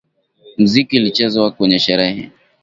[0.57, 2.31] Mziki ilichezwa kwenye sherehe.